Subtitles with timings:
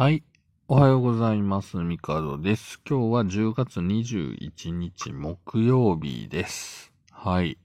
[0.00, 0.24] はい。
[0.66, 1.76] おはようございます。
[1.76, 2.80] ミカドです。
[2.88, 6.90] 今日は10月21日木曜日です。
[7.10, 7.58] はい。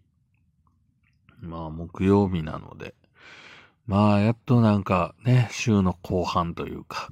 [1.40, 2.94] まあ、木曜日なので。
[3.88, 7.08] まあ、やっとなんかね、週の後半というか。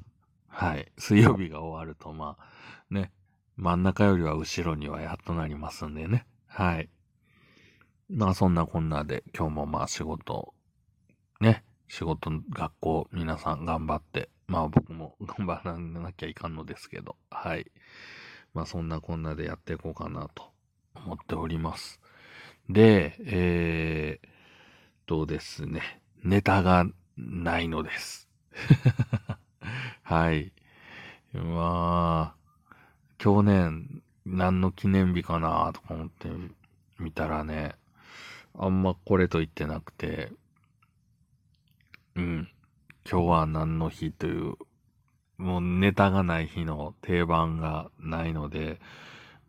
[0.50, 0.92] はい。
[0.98, 3.14] 水曜日が終わると、まあ、ね、
[3.56, 6.26] 真ん中よりは後ろにはやっとなりますんでね。
[6.48, 6.90] はい。
[8.10, 10.54] まあ、そんなこんなで、今日もまあ仕事、
[11.40, 17.72] ね、仕事、学校、皆さん頑張って、まあ僕も頑張らなきゃいかんのですけど、はい。
[18.54, 20.52] まあそんなこんなでやっていこうかなと
[20.96, 22.00] 思っております。
[22.70, 24.28] で、えー、
[25.08, 26.86] とですね、ネタが
[27.18, 28.30] ないのです。
[30.04, 30.52] はい。
[31.34, 32.44] まあ、
[33.18, 36.30] 去年何の記念日かなとか思って
[37.00, 37.76] みたらね、
[38.56, 40.32] あんまこれと言ってなくて、
[42.16, 42.50] うん。
[43.10, 44.54] 今日は何の日という、
[45.38, 48.80] もうネタがない日の定番がないので、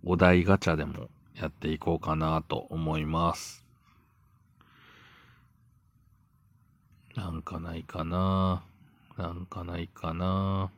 [0.04, 3.64] お題ガチャでもやっていこうかなと思います。
[7.14, 8.64] なんかないかな？
[9.16, 10.72] なんかないかな？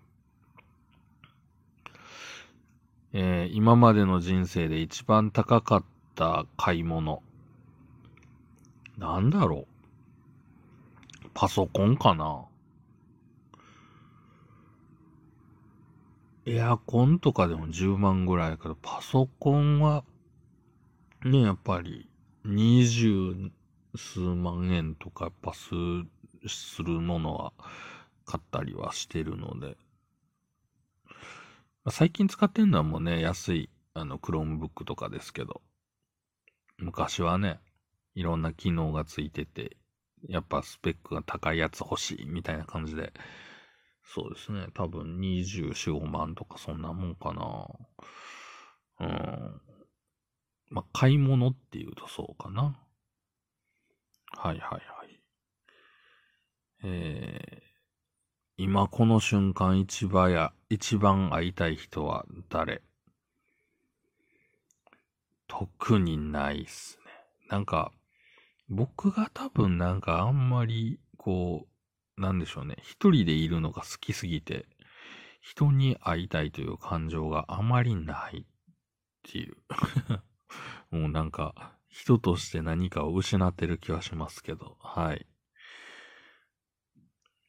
[3.14, 7.22] えー今までの人生で一番高かった買い物。
[8.98, 9.66] なんだろ
[11.24, 11.30] う？
[11.32, 12.44] パソコンかな？
[16.48, 20.04] エアコンとかでも10万ぐらいやけど、パソコンは、
[21.24, 22.08] ね、やっぱり、
[22.44, 23.50] 二十
[23.96, 25.74] 数万円とか、やっぱす、
[26.84, 27.52] るものは、
[28.24, 29.76] 買ったりはしてるので。
[31.90, 35.62] 最近使ってんのはもうね、安い、あの、 Chromebook とかですけど、
[36.78, 37.58] 昔はね、
[38.14, 39.76] いろんな機能がついてて、
[40.28, 43.12] やっぱスペックが高いやつ欲しいみたいな感じで、
[44.06, 44.68] そうですね。
[44.74, 49.06] 多分24、5万とかそんなもんかな。
[49.06, 49.60] うん。
[50.70, 52.78] まあ、買い物っていうとそうかな。
[54.32, 55.20] はいはいはい。
[56.84, 57.62] えー、
[58.58, 62.82] 今この瞬間一番や、一番会いたい人は誰？
[65.48, 67.12] 特にないっすね。
[67.48, 67.92] なんか、
[68.68, 71.75] 僕が多分なんかあんまり、こう、
[72.16, 72.76] なんでしょうね。
[72.82, 74.66] 一人でいるのが好きすぎて、
[75.40, 78.44] 人に会いたいという感情があまりないっ
[79.22, 79.56] ていう。
[80.90, 85.26] もうなんか、人として何かを失ってる気はしますけど、はい。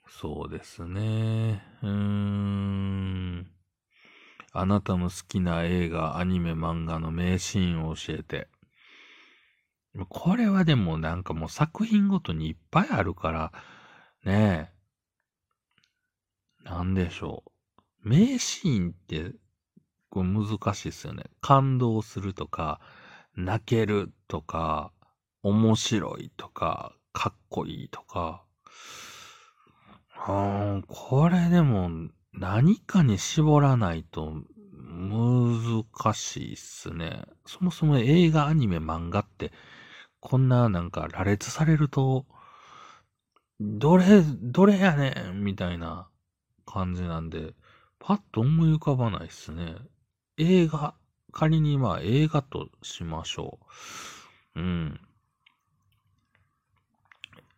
[0.10, 1.64] そうですね。
[1.84, 3.52] うーん。
[4.54, 8.48] あなたの好きな映画、アニメ、漫画の名シーンを教えて。
[10.10, 13.52] これはでもなんかもう作品ごとにいっぱいあるから、
[14.28, 14.70] ね
[16.66, 16.70] え。
[16.70, 17.46] なんでしょ
[18.04, 18.10] う。
[18.10, 19.32] 名シーンって、
[20.10, 21.24] これ難しいですよね。
[21.40, 22.82] 感動するとか、
[23.38, 24.92] 泣けるとか、
[25.44, 28.44] 面白いとか、かっこいいとか。
[30.28, 31.90] うん、これでも
[32.34, 34.34] 何かに絞らないと
[34.74, 37.22] 難しいっすね。
[37.46, 39.54] そもそも映画、アニメ、漫画って、
[40.20, 42.26] こんななんか羅列されると、
[43.60, 46.08] どれ、どれやねんみたいな
[46.66, 47.54] 感じなんで、
[48.00, 49.76] パッと思い浮かばないっすね。
[50.38, 50.94] 映画、
[51.32, 53.60] 仮にまあ映画としましょ
[54.56, 54.60] う。
[54.60, 55.00] うん。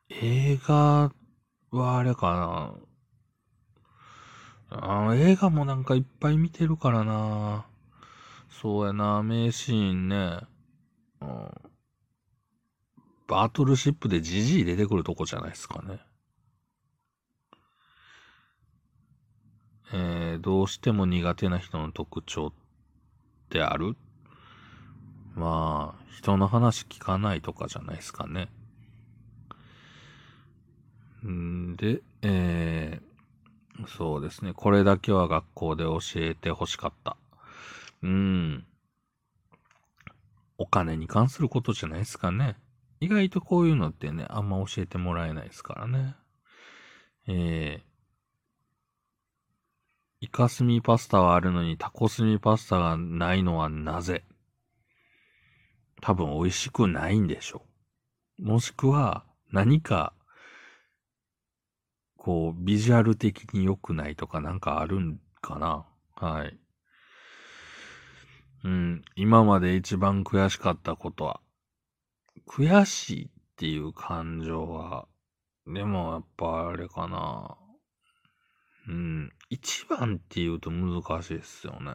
[0.09, 1.11] 映画
[1.71, 2.75] はあれか
[4.71, 5.09] な。
[5.09, 7.65] あ映画もなんかいっぱい見てるからな。
[8.49, 10.39] そうやな、名シーンね。
[11.21, 11.68] うん。
[13.29, 16.01] バトルシップでジジイ出てくるとこじゃないですかね。
[19.93, 22.53] えー、どうしても苦手な人の特徴っ
[23.49, 23.95] てある？
[25.35, 28.49] まあ、人の話聞かないとかじゃないですかね。
[31.25, 34.53] んで、えー、そうですね。
[34.53, 37.15] これだけは学校で教えて欲しかった。
[38.01, 38.65] うん。
[40.57, 42.57] お金に関することじゃないですかね。
[42.99, 46.15] 意外とこういうのってね、あんま教えてもらえないですからね。
[47.27, 47.83] えー、
[50.21, 54.23] イカスミパスタはあるのにタコスミパスタがないのはなぜ？
[56.01, 57.65] 多分美味しくないんでしょ
[58.39, 58.45] う。
[58.45, 60.13] もしくは何か、
[62.17, 65.85] こう、ビジュアル的に良くないとかなんかあるんかな？
[66.15, 66.57] はい。
[68.65, 71.39] うん、今まで一番悔しかったことは、
[72.49, 75.07] 悔しいっていう感情は、
[75.67, 77.57] でもやっぱあれかな。
[78.87, 79.29] うん。
[79.51, 81.91] 一番って言うと難しいですよね。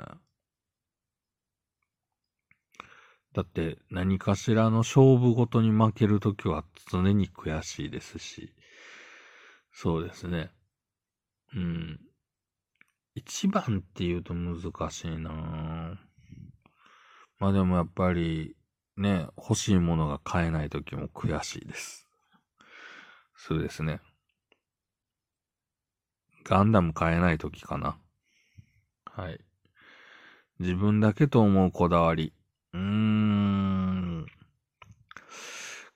[3.32, 8.54] だって何かしらの勝負ごとに負けるときは常に悔しいですし、
[9.72, 10.52] そうですね。
[11.52, 12.00] うん。
[13.16, 14.60] 一番って言うと難
[14.90, 15.98] しいな
[17.40, 18.56] まあでもやっぱり、
[18.96, 22.06] ね、欲しいものが買えないときも悔しいです。
[23.36, 24.00] そうですね。
[26.44, 27.98] ガンダム買えないときかな。
[29.04, 29.40] はい。
[30.60, 32.32] 自分だけと思うこだわり。
[32.72, 34.26] うーん。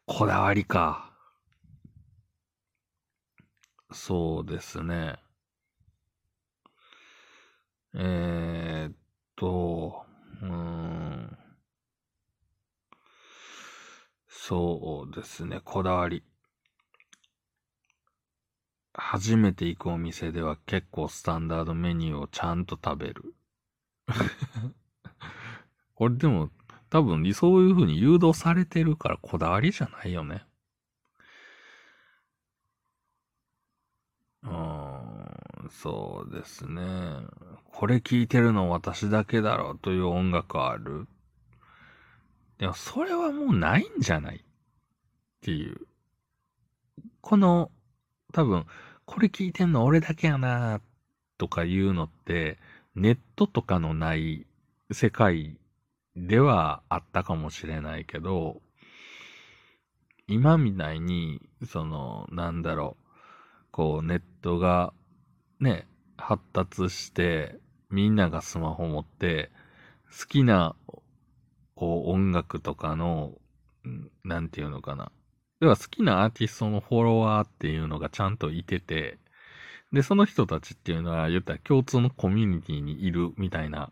[0.06, 1.12] こだわりか。
[3.92, 5.16] そうですね。
[7.94, 8.96] えー、っ
[9.36, 10.04] と、
[10.42, 11.38] うーん。
[14.48, 16.24] そうですね、こだわり。
[18.94, 23.34] 初めて行くお店では結構スタンダードメニューをちゃんと食べる。
[25.94, 26.48] これでも
[26.88, 30.46] 多分そういう風に誘導されてるからこだわりじゃないよね。
[34.42, 36.82] うん、そうですね。
[37.72, 41.06] これ聴いてるの私だけだろうという音楽ある。
[42.58, 44.40] でもそれはもうないんじゃないっ
[45.40, 45.76] ていう。
[47.20, 47.70] この、
[48.32, 48.66] 多分、
[49.04, 50.80] これ聞いてんの俺だけやな
[51.38, 52.58] とかいうのって、
[52.94, 54.46] ネットとかのない
[54.90, 55.56] 世界
[56.16, 58.60] ではあったかもしれないけど、
[60.26, 63.08] 今みたいに、その、なんだろう、
[63.70, 64.92] こう、ネットが、
[65.60, 65.86] ね、
[66.18, 67.58] 発達して、
[67.88, 69.50] みんながスマホ持って、
[70.10, 70.76] 好きな、
[71.86, 73.32] 音楽とかの、
[74.24, 75.10] なんていうのかな。
[75.60, 79.18] 要は好きなアーティストのフォロワーっていうのがちゃんといてて、
[79.92, 83.90] で、その人たちっていうのは言ったら共通のコミュニティにいるみたいな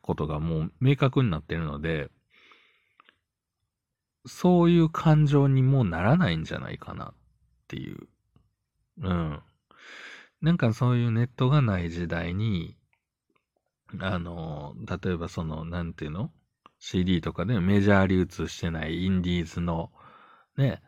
[0.00, 2.10] ことがもう明確になってるので、
[4.24, 7.14] そういう感情にもならないんじゃないかなっ
[7.66, 8.08] ていう。
[9.02, 9.40] うん。
[10.40, 12.76] なんかそういうネットがない時代に、
[14.00, 16.30] あの、例えばその、なんていうの？
[16.84, 19.92] ?CD とかでメジャー流通してないインディーズの、
[20.56, 20.82] ね、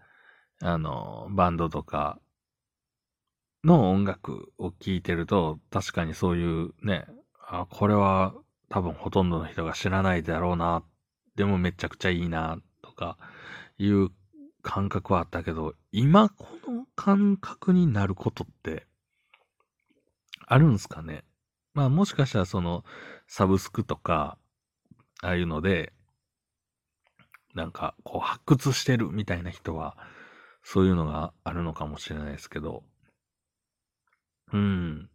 [0.61, 2.19] あの、バンドとか
[3.63, 7.07] の音楽を聴いてると、確かにそういうね、
[7.49, 8.35] あ、これは
[8.69, 10.83] 多分ほとんどの人が知らないだろうな、
[11.37, 13.17] でもめちゃくちゃいいな、とか
[13.79, 14.11] いう
[14.63, 18.89] 感覚はあったけど、今この感覚になることって
[20.45, 21.23] あるんすかね？
[21.73, 22.85] まあもしかしたらその
[23.29, 24.39] サブスクとか、
[25.23, 25.93] ああいうので、
[27.55, 29.97] なんかこう発掘してるみたいな人は、
[30.63, 32.83] そういうのがあるのかもしれないですけど、
[34.53, 35.11] うん。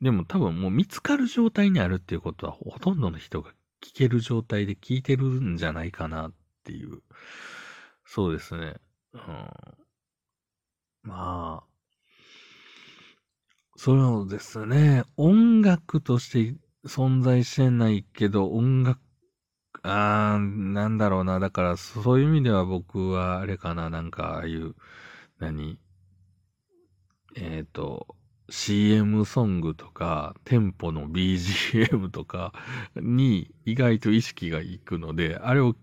[0.00, 3.50] でも多分もう見つかる状態にあるっていうことはほとんどの人が
[3.82, 6.32] 聞ける状態で聞いてるんじゃないかなっ
[6.64, 7.02] ていう。
[8.04, 8.74] そうですね。
[9.14, 9.20] うん、
[11.02, 11.64] まあ、
[13.76, 15.04] そうですね。
[15.16, 16.56] 音楽として
[16.86, 19.00] 存在してないけど、音楽、
[19.88, 21.38] あー、なんだろうな。
[21.38, 23.88] だからそういう意味では僕はあれかな。
[23.88, 24.74] なんかああいう、
[25.38, 25.78] 何？
[27.36, 28.16] えっ、ー、と、
[28.48, 32.52] CM ソングとか、テンポの BGM とか
[32.96, 35.76] に意外と意識がいくので、あれを、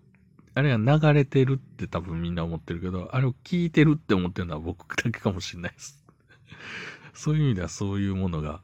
[0.54, 6.04] あれが流れてるって多分みんな思ってるけど、あれを聞いてるって思ってるのは僕だけかもしれないです。
[7.14, 8.62] そういう意味ではそういうものが、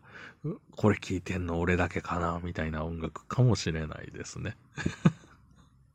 [0.72, 4.56] これ聞いてんの俺だけかなみたいな音楽かもしれないですね。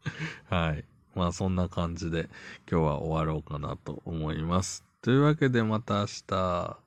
[0.50, 0.86] はい。
[1.16, 2.30] まあそんな感じで
[2.70, 4.84] 今日は終わろうかなと思います。
[5.02, 6.85] というわけでまた明日。